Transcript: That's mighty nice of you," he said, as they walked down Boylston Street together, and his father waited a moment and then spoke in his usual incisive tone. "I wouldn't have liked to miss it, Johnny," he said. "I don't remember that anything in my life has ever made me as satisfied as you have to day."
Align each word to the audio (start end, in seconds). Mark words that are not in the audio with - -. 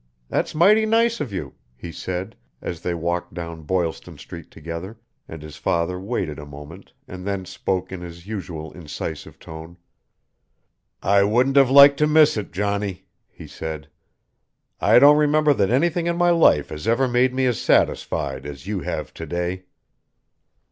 That's 0.29 0.55
mighty 0.55 0.87
nice 0.87 1.21
of 1.21 1.31
you," 1.31 1.53
he 1.75 1.91
said, 1.91 2.35
as 2.59 2.81
they 2.81 2.95
walked 2.95 3.35
down 3.35 3.61
Boylston 3.61 4.17
Street 4.17 4.49
together, 4.49 4.97
and 5.27 5.43
his 5.43 5.57
father 5.57 5.99
waited 5.99 6.39
a 6.39 6.45
moment 6.47 6.91
and 7.07 7.23
then 7.23 7.45
spoke 7.45 7.91
in 7.91 8.01
his 8.01 8.25
usual 8.25 8.71
incisive 8.71 9.37
tone. 9.37 9.77
"I 11.03 11.21
wouldn't 11.23 11.55
have 11.55 11.69
liked 11.69 11.97
to 11.99 12.07
miss 12.07 12.35
it, 12.35 12.51
Johnny," 12.51 13.05
he 13.29 13.45
said. 13.45 13.89
"I 14.79 14.97
don't 14.97 15.17
remember 15.17 15.53
that 15.53 15.69
anything 15.69 16.07
in 16.07 16.17
my 16.17 16.31
life 16.31 16.69
has 16.69 16.87
ever 16.87 17.07
made 17.07 17.31
me 17.31 17.45
as 17.45 17.61
satisfied 17.61 18.43
as 18.47 18.65
you 18.65 18.79
have 18.79 19.13
to 19.13 19.27
day." 19.27 19.65